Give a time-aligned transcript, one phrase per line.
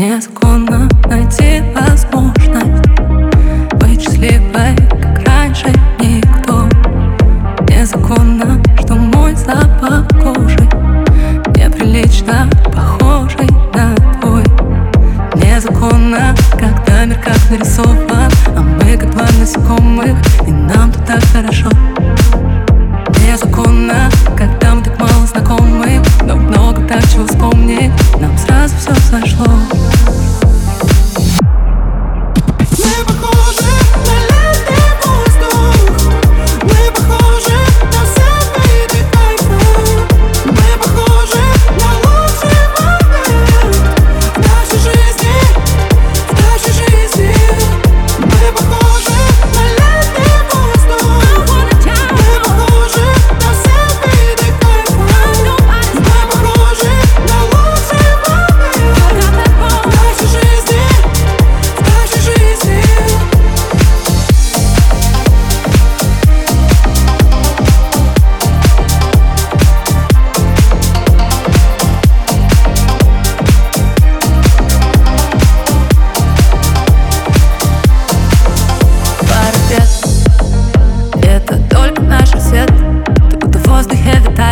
[0.00, 2.88] Незаконно найти возможность
[3.74, 5.66] Быть счастливой, как раньше
[5.98, 6.66] никто.
[7.68, 10.58] Незаконно, что мой запах кожи
[11.54, 14.44] Неприлично похожий на твой.
[15.34, 20.99] Незаконно, когда мир как нарисован А мы как два насекомых, и нам тут
[26.50, 29.46] много так чего вспомнить, нам сразу все сошло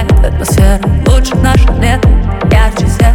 [0.07, 2.05] атмосфера лучше наших лет
[2.51, 3.15] Ярче свет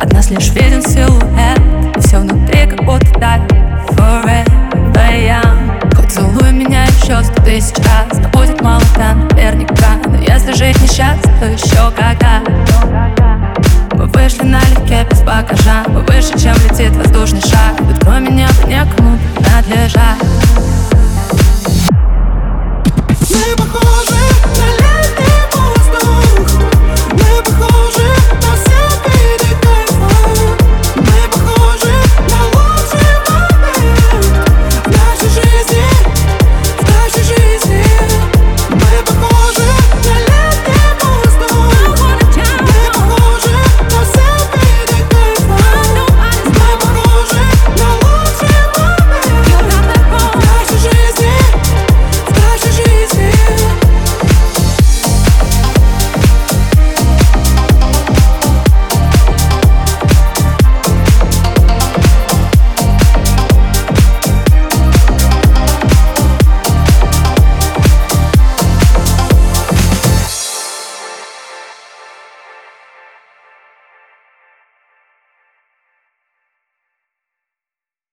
[0.00, 1.96] От нас лишь виден силуэт.
[1.96, 3.40] И все внутри как будто так
[3.90, 4.44] Forever
[5.12, 8.18] young Хоть целуй меня еще сто тысяч раз.
[8.18, 9.96] Но будет мало там наверняка.
[10.06, 12.42] Но если жить несчастье, то еще когда?
[13.92, 15.84] Мы вышли налегке без багажа.
[15.88, 17.74] Мы выше, чем летит воздушный шар.
[17.80, 20.18] Ведь кроме неба некому принадлежать